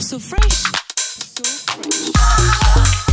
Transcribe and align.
So 0.00 0.18
fresh. 0.18 0.62
So 0.96 1.44
fresh. 1.74 3.07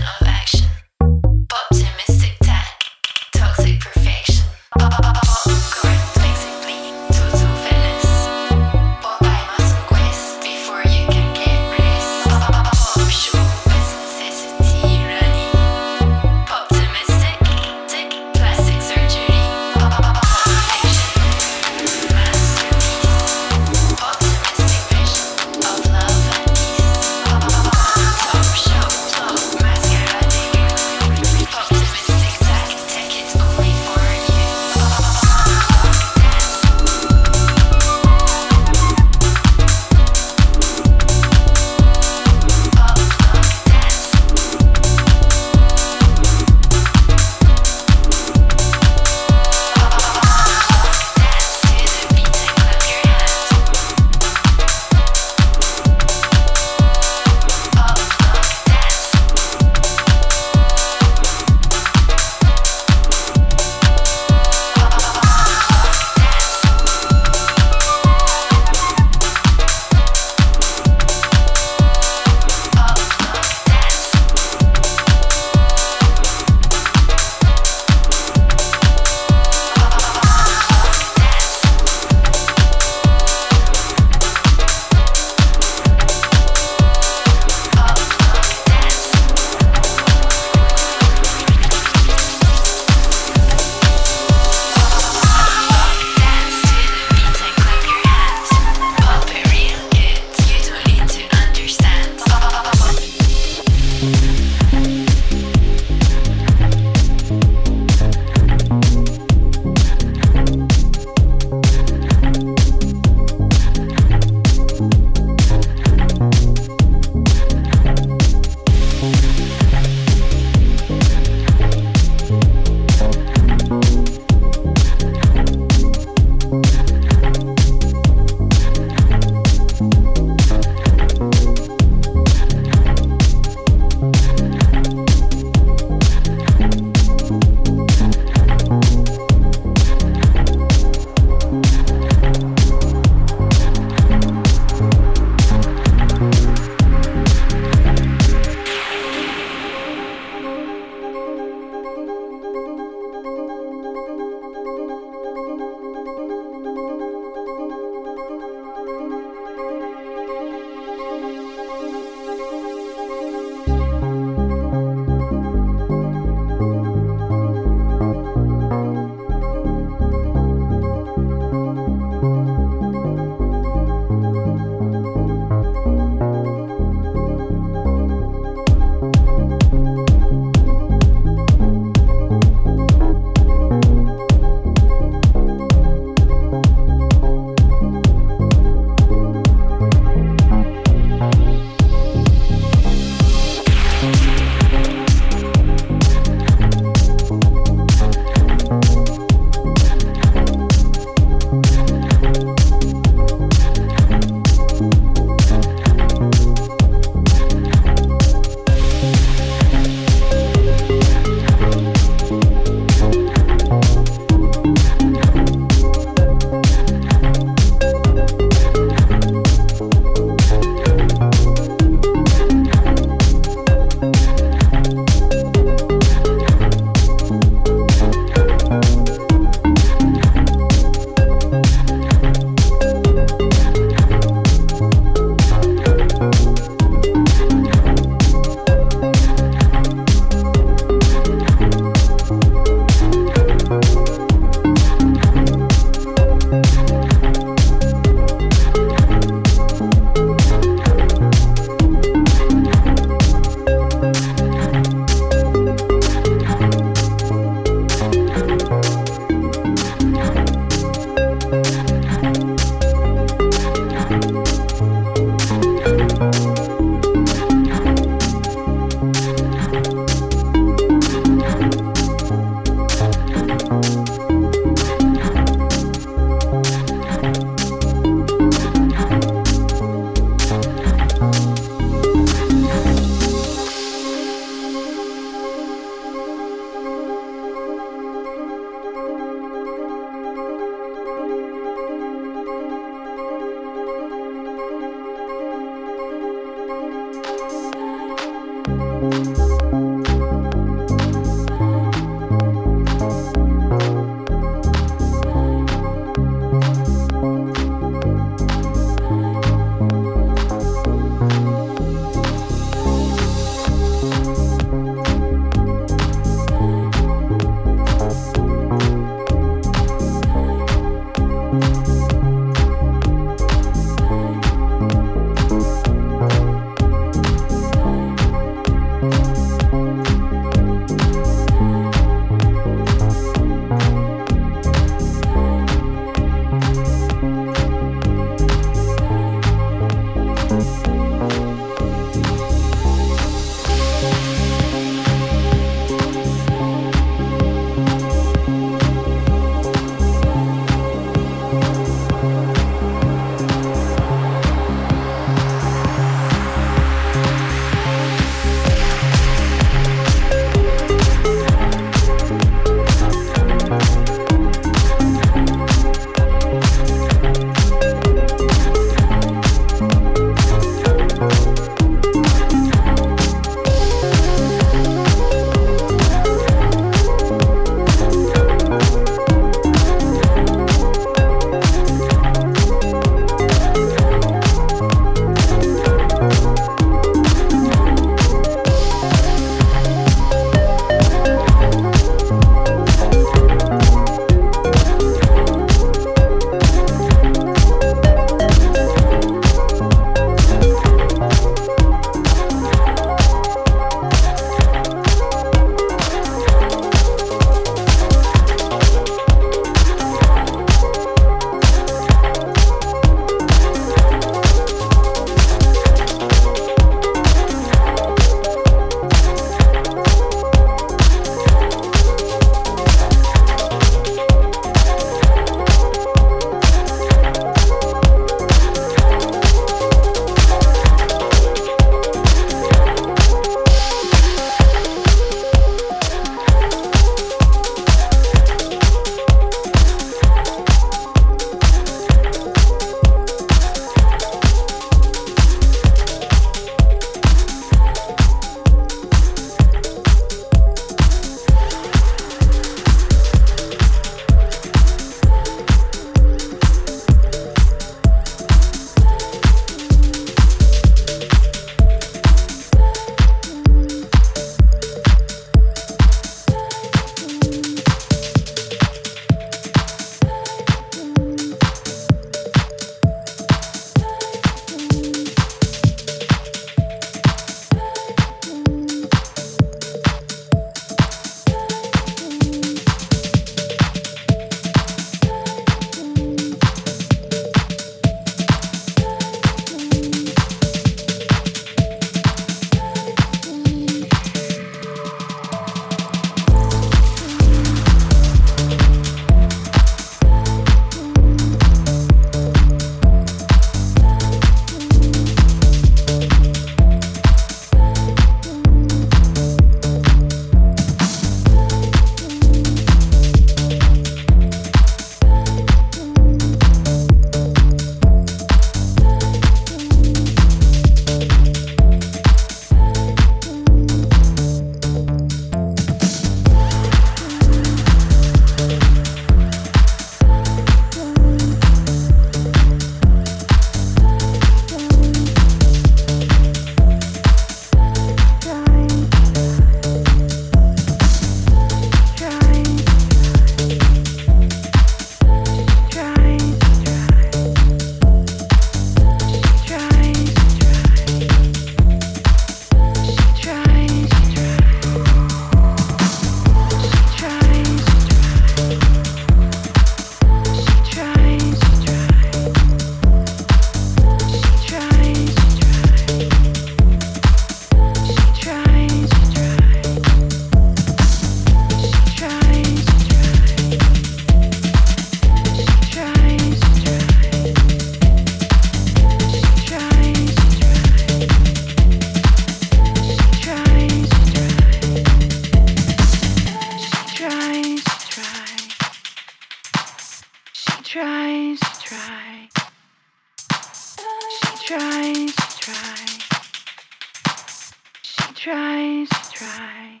tries, 598.46 599.08
tries, 599.32 600.00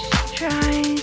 she 0.00 0.36
tries. 0.36 0.95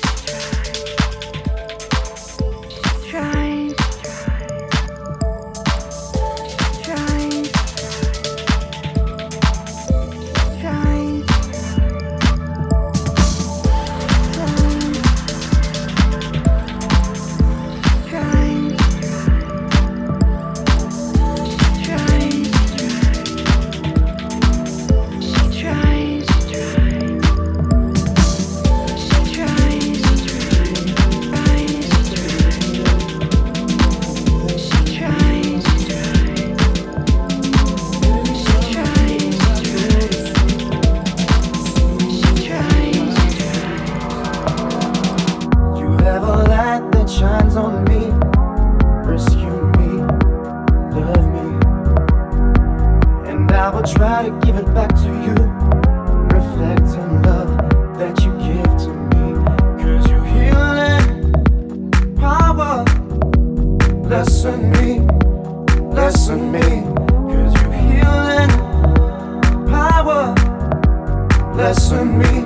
Blessing 71.53 72.19
me, 72.19 72.41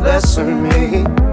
blessing 0.00 0.62
me. 0.62 1.31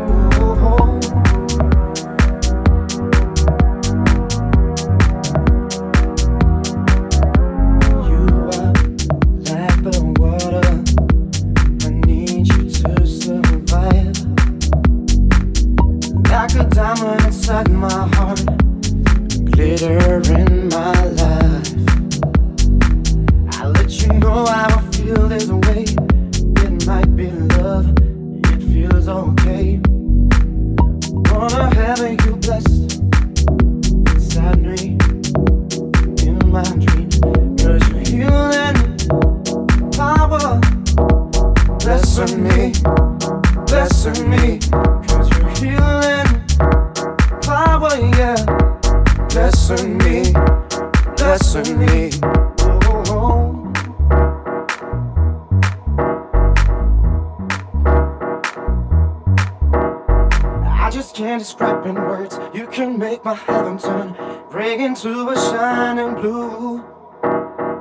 and 65.98 66.16
blue. 66.18 66.84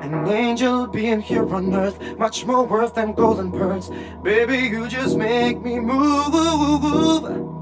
An 0.01 0.29
angel 0.29 0.87
being 0.87 1.21
here 1.21 1.47
on 1.53 1.75
earth, 1.75 1.99
much 2.17 2.47
more 2.47 2.65
worth 2.65 2.95
than 2.95 3.13
golden 3.13 3.51
birds. 3.51 3.91
Baby, 4.23 4.69
you 4.69 4.89
just 4.89 5.17
make 5.17 5.61
me 5.61 5.81
move. 5.81 7.58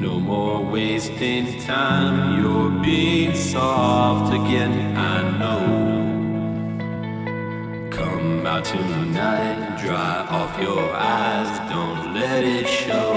No 0.00 0.20
more 0.20 0.62
wasting 0.62 1.60
time, 1.62 2.40
you're 2.40 2.70
being 2.82 3.34
soft 3.34 4.32
again, 4.32 4.96
I 4.96 5.22
know. 5.38 5.64
Come 7.90 8.46
out 8.46 8.64
tonight, 8.64 9.78
dry 9.82 10.26
off 10.30 10.60
your 10.62 10.92
eyes, 10.94 11.58
don't 11.70 12.14
let 12.14 12.44
it 12.44 12.68
show. 12.68 13.07